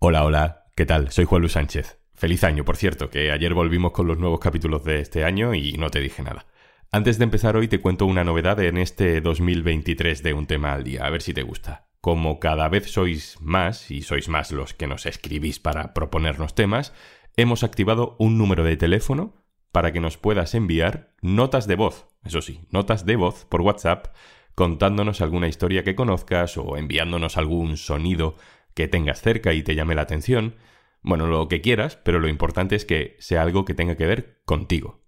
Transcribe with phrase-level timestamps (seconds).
[0.00, 1.10] Hola, hola, ¿qué tal?
[1.10, 1.98] Soy Juan Luis Sánchez.
[2.14, 5.72] Feliz año, por cierto, que ayer volvimos con los nuevos capítulos de este año y
[5.72, 6.46] no te dije nada.
[6.92, 10.84] Antes de empezar hoy te cuento una novedad en este 2023 de un tema al
[10.84, 11.88] día, a ver si te gusta.
[12.00, 16.94] Como cada vez sois más, y sois más los que nos escribís para proponernos temas,
[17.36, 19.34] hemos activado un número de teléfono
[19.72, 24.14] para que nos puedas enviar notas de voz, eso sí, notas de voz por WhatsApp,
[24.54, 28.36] contándonos alguna historia que conozcas o enviándonos algún sonido
[28.78, 30.54] que tengas cerca y te llame la atención,
[31.02, 34.40] bueno, lo que quieras, pero lo importante es que sea algo que tenga que ver
[34.44, 35.04] contigo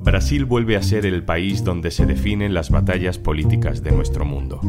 [0.00, 4.62] Brasil vuelve a ser el país donde se definen las batallas políticas de nuestro mundo.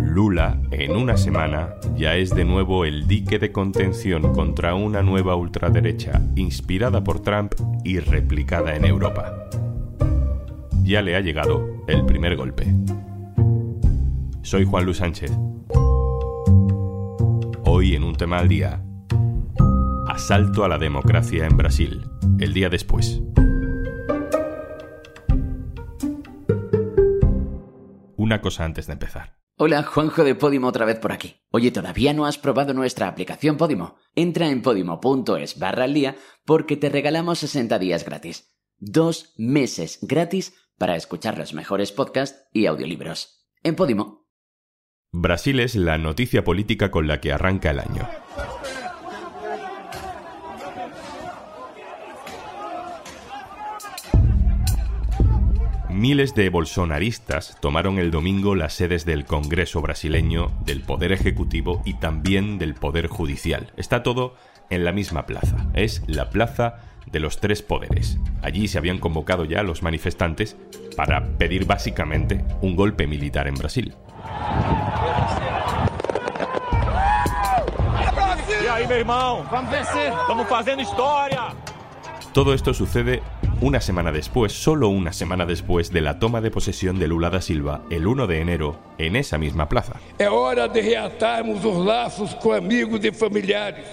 [0.00, 5.36] Lula, en una semana, ya es de nuevo el dique de contención contra una nueva
[5.36, 7.52] ultraderecha inspirada por Trump
[7.84, 9.50] y replicada en Europa
[10.88, 12.66] ya le ha llegado el primer golpe.
[14.40, 15.30] Soy Juan Luis Sánchez.
[17.64, 18.82] Hoy en un tema al día.
[20.08, 22.06] Asalto a la democracia en Brasil,
[22.40, 23.20] el día después.
[28.16, 29.36] Una cosa antes de empezar.
[29.58, 31.42] Hola, Juanjo de Podimo otra vez por aquí.
[31.50, 33.96] Oye, ¿todavía no has probado nuestra aplicación Podimo?
[34.14, 38.57] Entra en podimo.es barra al día porque te regalamos 60 días gratis.
[38.80, 43.44] Dos meses gratis para escuchar los mejores podcasts y audiolibros.
[43.64, 44.28] En Podimo.
[45.10, 48.08] Brasil es la noticia política con la que arranca el año.
[55.90, 61.94] Miles de bolsonaristas tomaron el domingo las sedes del Congreso brasileño, del Poder Ejecutivo y
[61.94, 63.72] también del Poder Judicial.
[63.76, 64.36] Está todo
[64.70, 65.68] en la misma plaza.
[65.74, 68.18] Es la Plaza de los Tres Poderes.
[68.42, 70.56] Allí se habían convocado ya los manifestantes
[70.96, 73.94] para pedir básicamente un golpe militar en Brasil.
[82.32, 83.22] Todo esto sucede
[83.60, 87.40] una semana después, solo una semana después de la toma de posesión de Lula da
[87.40, 89.94] Silva el 1 de enero en esa misma plaza.
[90.18, 93.84] Es hora de reatarmos los lazos con amigos y familiares,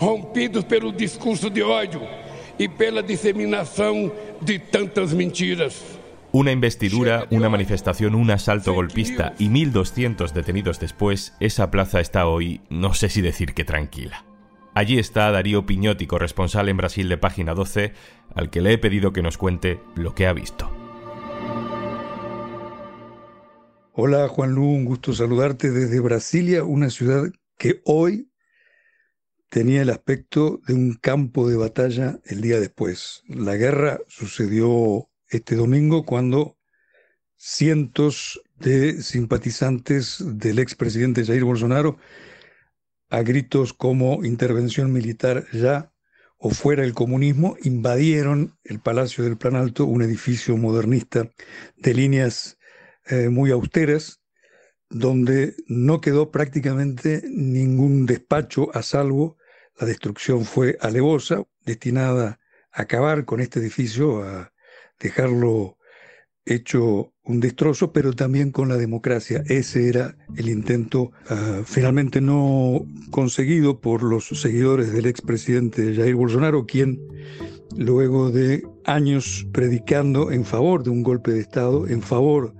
[0.00, 2.31] rompidos por el discurso de odio
[2.62, 5.82] y pela diseminación de tantas mentiras.
[6.30, 12.62] Una investidura, una manifestación, un asalto golpista y 1.200 detenidos después, esa plaza está hoy,
[12.70, 14.24] no sé si decir que tranquila.
[14.74, 17.92] Allí está Darío Piñotti, corresponsal en Brasil de Página 12,
[18.34, 20.70] al que le he pedido que nos cuente lo que ha visto.
[23.92, 27.24] Hola Juan Lu, un gusto saludarte desde Brasilia, una ciudad
[27.58, 28.31] que hoy
[29.52, 33.22] tenía el aspecto de un campo de batalla el día después.
[33.28, 36.56] La guerra sucedió este domingo cuando
[37.36, 41.98] cientos de simpatizantes del expresidente Jair Bolsonaro,
[43.10, 45.92] a gritos como intervención militar ya
[46.38, 51.28] o fuera el comunismo, invadieron el Palacio del Planalto, un edificio modernista
[51.76, 52.58] de líneas
[53.04, 54.22] eh, muy austeras,
[54.88, 59.36] donde no quedó prácticamente ningún despacho a salvo
[59.78, 62.38] la destrucción fue alevosa, destinada
[62.72, 64.52] a acabar con este edificio, a
[64.98, 65.76] dejarlo
[66.44, 69.44] hecho un destrozo, pero también con la democracia.
[69.46, 76.66] Ese era el intento ah, finalmente no conseguido por los seguidores del expresidente Jair Bolsonaro,
[76.66, 77.00] quien
[77.76, 82.54] luego de años predicando en favor de un golpe de Estado, en favor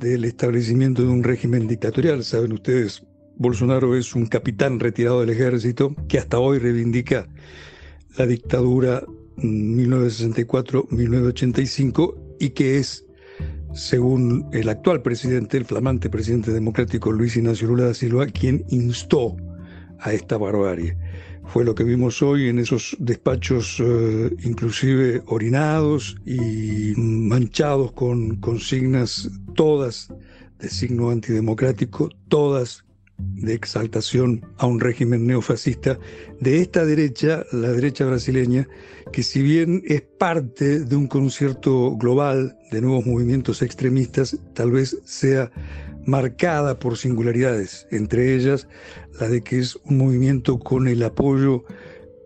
[0.00, 3.02] del establecimiento de un régimen dictatorial, saben ustedes
[3.36, 7.26] Bolsonaro es un capitán retirado del ejército que hasta hoy reivindica
[8.16, 9.02] la dictadura
[9.36, 13.04] 1964-1985 y que es,
[13.72, 19.36] según el actual presidente, el flamante presidente democrático Luis Ignacio Lula da Silva, quien instó
[19.98, 20.96] a esta barbarie.
[21.46, 29.30] Fue lo que vimos hoy en esos despachos eh, inclusive orinados y manchados con consignas
[29.54, 30.08] todas
[30.58, 32.84] de signo antidemocrático, todas
[33.34, 35.98] de exaltación a un régimen neofascista
[36.40, 38.68] de esta derecha, la derecha brasileña,
[39.12, 44.96] que si bien es parte de un concierto global de nuevos movimientos extremistas, tal vez
[45.04, 45.50] sea
[46.06, 48.68] marcada por singularidades, entre ellas
[49.20, 51.64] la de que es un movimiento con el apoyo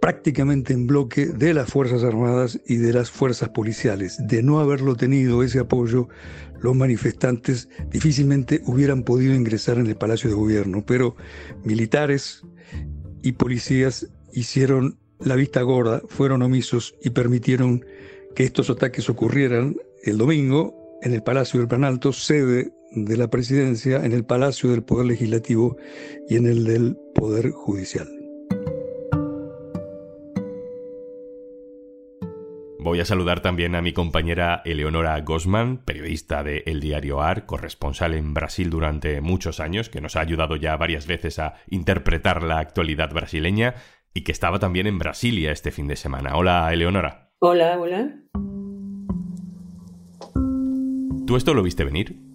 [0.01, 4.19] prácticamente en bloque de las Fuerzas Armadas y de las fuerzas policiales.
[4.27, 6.09] De no haberlo tenido ese apoyo,
[6.61, 11.17] los manifestantes difícilmente hubieran podido ingresar en el Palacio de Gobierno, pero
[11.65, 12.43] militares
[13.23, 17.85] y policías hicieron la vista gorda, fueron omisos y permitieron
[18.35, 24.05] que estos ataques ocurrieran el domingo en el Palacio del Planalto, sede de la presidencia,
[24.05, 25.77] en el Palacio del Poder Legislativo
[26.29, 28.18] y en el del Poder Judicial.
[32.89, 38.15] Voy a saludar también a mi compañera Eleonora Gosman, periodista de El Diario AR, corresponsal
[38.15, 42.61] en Brasil durante muchos años, que nos ha ayudado ya varias veces a interpretar la
[42.61, 43.75] actualidad brasileña
[44.15, 46.35] y que estaba también en Brasilia este fin de semana.
[46.35, 47.31] Hola, Eleonora.
[47.41, 48.09] Hola, hola.
[51.27, 52.28] ¿Tú esto lo viste venir?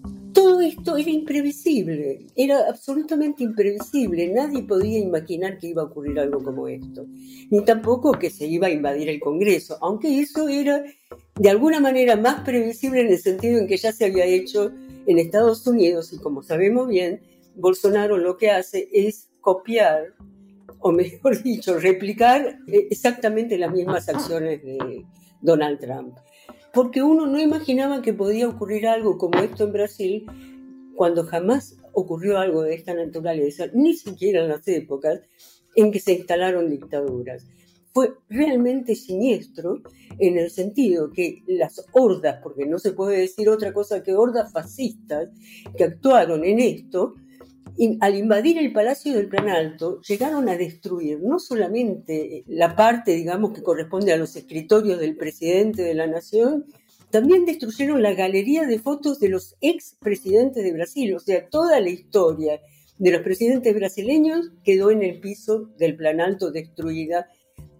[0.83, 4.27] Esto era imprevisible, era absolutamente imprevisible.
[4.33, 7.05] Nadie podía imaginar que iba a ocurrir algo como esto,
[7.49, 10.83] ni tampoco que se iba a invadir el Congreso, aunque eso era
[11.39, 14.73] de alguna manera más previsible en el sentido en que ya se había hecho
[15.07, 17.21] en Estados Unidos y como sabemos bien,
[17.55, 20.15] Bolsonaro lo que hace es copiar,
[20.79, 25.05] o mejor dicho, replicar exactamente las mismas acciones de
[25.41, 26.17] Donald Trump
[26.73, 30.25] porque uno no imaginaba que podía ocurrir algo como esto en Brasil
[30.95, 35.21] cuando jamás ocurrió algo de esta naturaleza, ni siquiera en las épocas
[35.75, 37.45] en que se instalaron dictaduras.
[37.93, 39.81] Fue realmente siniestro
[40.17, 44.51] en el sentido que las hordas, porque no se puede decir otra cosa que hordas
[44.51, 45.29] fascistas
[45.77, 47.13] que actuaron en esto,
[48.01, 53.63] al invadir el Palacio del Planalto, llegaron a destruir no solamente la parte, digamos, que
[53.63, 56.65] corresponde a los escritorios del presidente de la nación,
[57.13, 61.79] también destruyeron la galería de fotos de los ex presidentes de Brasil, o sea, toda
[61.79, 62.59] la historia
[62.97, 67.29] de los presidentes brasileños quedó en el piso del Planalto destruida,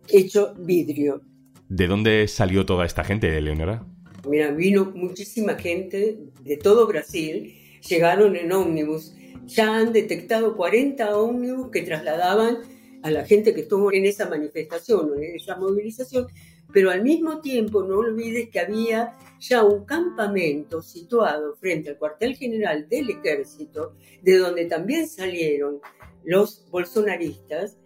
[0.08, 1.22] hecho vidrio.
[1.68, 3.84] ¿De dónde salió toda esta gente, Leonora?
[4.30, 7.56] Mira, vino muchísima gente de todo Brasil,
[7.90, 9.16] llegaron en ómnibus
[9.48, 12.60] ya han detectado 40 ómnibus que trasladaban
[13.02, 16.28] a la gente que estuvo en esa manifestación o en esa movilización,
[16.74, 22.36] pero al mismo tiempo no olvides que había ya un campamento situado frente al cuartel
[22.36, 25.80] general del ejército, de donde también salieron
[26.24, 27.78] los bolsonaristas,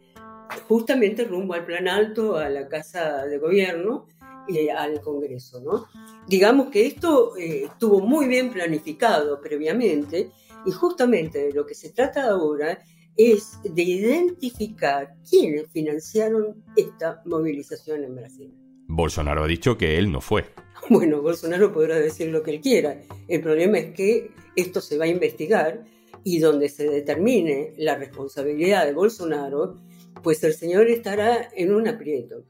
[0.68, 4.08] justamente rumbo al plan alto, a la casa de gobierno
[4.48, 5.60] y al Congreso.
[5.62, 5.88] ¿no?
[6.28, 10.32] Digamos que esto eh, estuvo muy bien planificado previamente
[10.66, 12.80] y justamente de lo que se trata ahora
[13.18, 18.67] es de identificar quiénes financiaron esta movilización en Brasil.
[18.98, 20.46] Bolsonaro ha dicho que él no fue.
[20.90, 23.00] Bueno, Bolsonaro podrá decir lo que él quiera.
[23.28, 25.84] El problema es que esto se va a investigar
[26.24, 29.76] y donde se determine la responsabilidad de Bolsonaro,
[30.24, 32.44] pues el señor estará en un aprieto.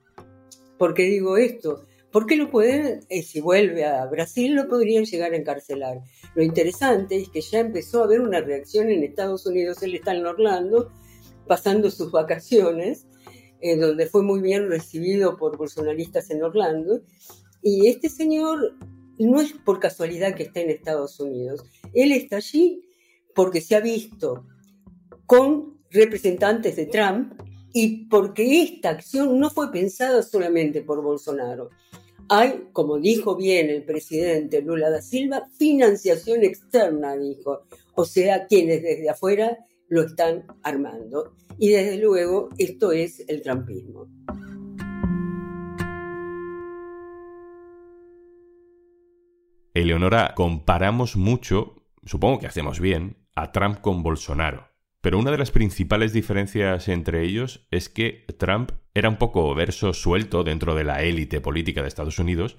[0.78, 1.82] ¿Por qué digo esto?
[2.12, 6.00] Porque lo pueden, eh, si vuelve a Brasil, lo podrían llegar a encarcelar.
[6.36, 9.84] Lo interesante es que ya empezó a haber una reacción en Estados Unidos.
[9.84, 10.92] Él está en Orlando,
[11.46, 13.08] pasando sus vacaciones,
[13.62, 17.02] donde fue muy bien recibido por bolsonaristas en Orlando.
[17.62, 18.76] Y este señor
[19.18, 21.64] no es por casualidad que está en Estados Unidos.
[21.94, 22.82] Él está allí
[23.34, 24.46] porque se ha visto
[25.26, 27.34] con representantes de Trump
[27.74, 31.70] y porque esta acción no fue pensada solamente por Bolsonaro.
[32.30, 37.62] Hay, como dijo bien el presidente Lula da Silva, financiación externa, dijo.
[37.96, 39.58] O sea, quienes desde afuera
[39.90, 41.36] lo están armando.
[41.58, 44.08] Y desde luego, esto es el trampismo.
[49.74, 54.68] Eleonora, comparamos mucho, supongo que hacemos bien, a Trump con Bolsonaro.
[55.02, 59.94] Pero una de las principales diferencias entre ellos es que Trump era un poco verso
[59.94, 62.58] suelto dentro de la élite política de Estados Unidos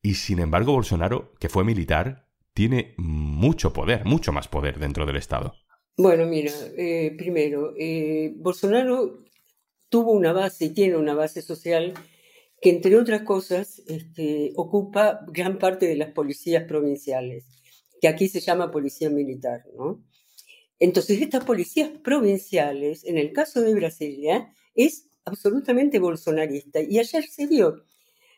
[0.00, 5.16] y sin embargo Bolsonaro, que fue militar, tiene mucho poder, mucho más poder dentro del
[5.16, 5.54] Estado.
[5.96, 9.24] Bueno, mira, eh, primero, eh, Bolsonaro
[9.90, 11.94] tuvo una base y tiene una base social
[12.62, 17.46] que, entre otras cosas, este, ocupa gran parte de las policías provinciales,
[18.00, 20.02] que aquí se llama policía militar, ¿no?
[20.80, 26.80] Entonces, estas policías provinciales, en el caso de Brasilia, es absolutamente bolsonarista.
[26.82, 27.84] Y ayer se vio,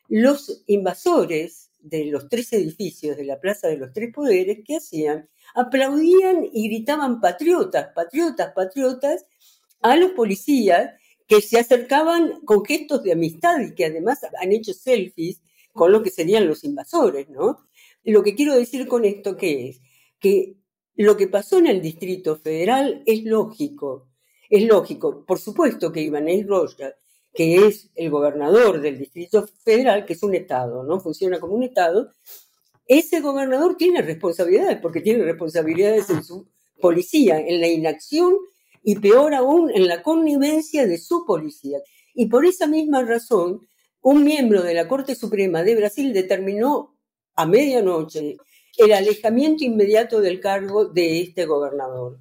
[0.09, 5.29] los invasores de los tres edificios de la Plaza de los Tres Poderes, ¿qué hacían?
[5.53, 9.25] Aplaudían y gritaban patriotas, patriotas, patriotas
[9.81, 10.91] a los policías
[11.27, 15.41] que se acercaban con gestos de amistad y que además han hecho selfies
[15.73, 17.67] con lo que serían los invasores, ¿no?
[18.03, 19.81] Lo que quiero decir con esto, ¿qué es?
[20.19, 20.55] Que
[20.95, 24.09] lo que pasó en el Distrito Federal es lógico.
[24.49, 25.25] Es lógico.
[25.25, 26.95] Por supuesto que Ibanez Rocha,
[27.35, 31.01] que es el gobernador del Distrito Federal, que es un Estado, ¿no?
[31.01, 32.09] Funciona como un Estado,
[32.87, 36.47] ese gobernador tiene responsabilidades, porque tiene responsabilidades en su
[36.79, 38.37] policía, en la inacción
[38.83, 41.79] y peor aún en la connivencia de su policía.
[42.13, 43.67] Y por esa misma razón,
[44.01, 46.95] un miembro de la Corte Suprema de Brasil determinó
[47.35, 48.37] a medianoche
[48.77, 52.19] el alejamiento inmediato del cargo de este gobernador.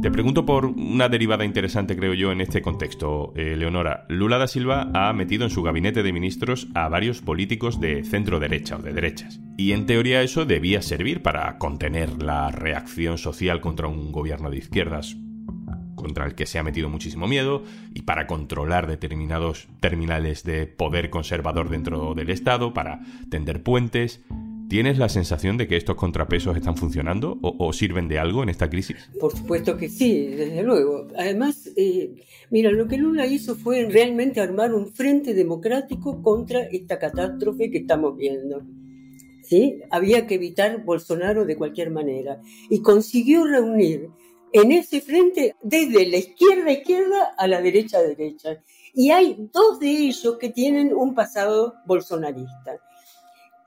[0.00, 3.32] Te pregunto por una derivada interesante, creo yo, en este contexto.
[3.34, 7.80] Eh, Leonora, Lula da Silva ha metido en su gabinete de ministros a varios políticos
[7.80, 9.40] de centro derecha o de derechas.
[9.56, 14.58] Y en teoría eso debía servir para contener la reacción social contra un gobierno de
[14.58, 15.16] izquierdas
[15.96, 21.10] contra el que se ha metido muchísimo miedo y para controlar determinados terminales de poder
[21.10, 23.00] conservador dentro del Estado, para
[23.30, 24.22] tender puentes.
[24.68, 28.68] ¿Tienes la sensación de que estos contrapesos están funcionando o, sirven de algo en esta
[28.68, 29.08] crisis?
[29.18, 31.08] Por supuesto que sí, desde luego.
[31.16, 32.16] Además, eh,
[32.50, 37.78] mira, lo que Lula hizo fue realmente armar un frente democrático contra esta catástrofe que
[37.78, 38.60] estamos viendo.
[39.42, 39.80] ¿Sí?
[39.90, 42.42] Había que evitar Bolsonaro de cualquier manera.
[42.68, 44.10] Y consiguió reunir
[44.52, 48.62] en ese frente desde la izquierda izquierda a la derecha derecha.
[48.92, 52.82] Y hay dos de ellos que tienen un pasado bolsonarista.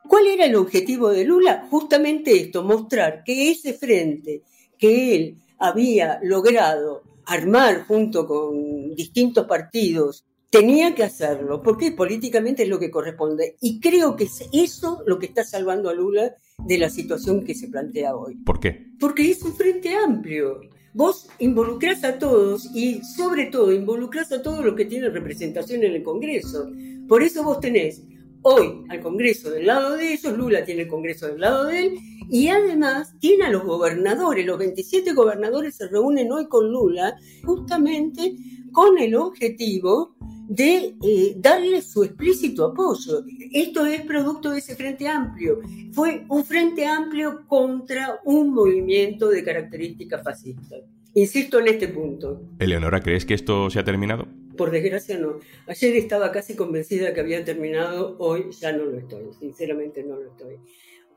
[0.07, 1.67] ¿Cuál era el objetivo de Lula?
[1.69, 4.43] Justamente esto, mostrar que ese frente
[4.77, 12.69] que él había logrado armar junto con distintos partidos, tenía que hacerlo, porque políticamente es
[12.69, 13.55] lo que corresponde.
[13.61, 17.55] Y creo que es eso lo que está salvando a Lula de la situación que
[17.55, 18.35] se plantea hoy.
[18.43, 18.87] ¿Por qué?
[18.99, 20.59] Porque es un frente amplio.
[20.93, 25.93] Vos involucrás a todos y sobre todo involucrás a todos los que tienen representación en
[25.93, 26.69] el Congreso.
[27.07, 28.01] Por eso vos tenés
[28.43, 31.99] hoy al Congreso del lado de ellos, Lula tiene el Congreso del lado de él,
[32.29, 38.35] y además tiene a los gobernadores, los 27 gobernadores se reúnen hoy con Lula justamente
[38.71, 40.15] con el objetivo
[40.47, 43.23] de eh, darle su explícito apoyo.
[43.51, 45.59] Esto es producto de ese Frente Amplio.
[45.93, 50.79] Fue un Frente Amplio contra un movimiento de características fascistas.
[51.13, 52.41] Insisto en este punto.
[52.59, 54.27] Eleonora, ¿crees que esto se ha terminado?
[54.61, 55.39] Por desgracia no.
[55.65, 60.29] Ayer estaba casi convencida que había terminado, hoy ya no lo estoy, sinceramente no lo
[60.29, 60.57] estoy.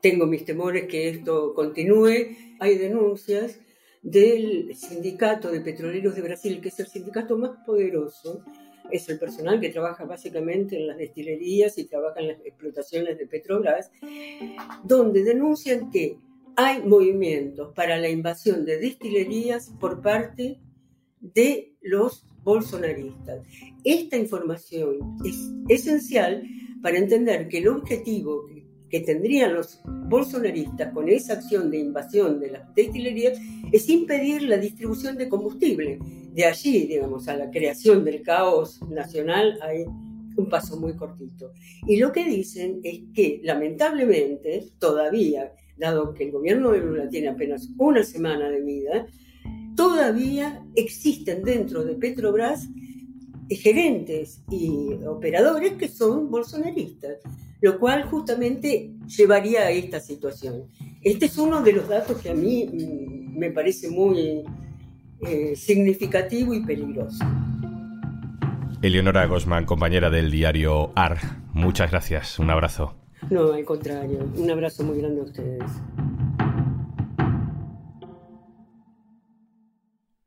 [0.01, 2.35] Tengo mis temores que esto continúe.
[2.59, 3.59] Hay denuncias
[4.01, 8.43] del sindicato de petroleros de Brasil, que es el sindicato más poderoso,
[8.89, 13.27] es el personal que trabaja básicamente en las destilerías y trabaja en las explotaciones de
[13.27, 13.91] Petrobras,
[14.83, 16.17] donde denuncian que
[16.55, 20.59] hay movimientos para la invasión de destilerías por parte
[21.19, 23.45] de los bolsonaristas.
[23.83, 26.43] Esta información es esencial
[26.81, 28.45] para entender que el objetivo
[28.89, 33.37] que, tendrían los bolsonaristas con esa acción de invasión de las destilerías
[33.73, 35.99] es impedir la distribución de combustible.
[36.31, 41.51] De allí, digamos, a la creación del caos nacional hay un paso muy cortito.
[41.85, 47.27] Y lo que dicen es que, lamentablemente, todavía dado que el gobierno de Lula tiene
[47.29, 49.07] apenas una semana de vida,
[49.95, 52.67] todavía existen dentro de Petrobras
[53.49, 57.19] gerentes y operadores que son bolsonaristas,
[57.61, 60.63] lo cual justamente llevaría a esta situación.
[61.01, 64.43] Este es uno de los datos que a mí mm, me parece muy
[65.21, 67.23] eh, significativo y peligroso.
[68.81, 71.19] Eleonora Gosman, compañera del diario AR,
[71.53, 72.95] muchas gracias, un abrazo.
[73.29, 74.29] No, al contrario.
[74.35, 75.71] Un abrazo muy grande a ustedes.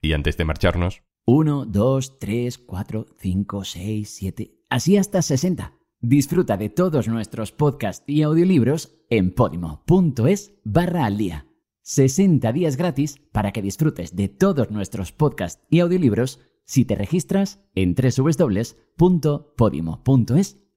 [0.09, 1.03] Y antes de marcharnos...
[1.27, 4.55] 1, 2, 3, 4, 5, 6, 7...
[4.71, 5.75] Así hasta 60.
[6.01, 11.47] Disfruta de todos nuestros podcasts y audiolibros en podimo.es barra al día.
[11.83, 17.61] 60 días gratis para que disfrutes de todos nuestros podcasts y audiolibros si te registras
[17.75, 18.57] en www.podimo.es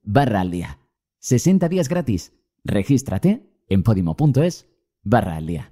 [0.02, 0.78] barra al día.
[1.20, 2.34] 60 días gratis.
[2.64, 4.68] Regístrate en podimo.es
[5.02, 5.71] barra al día.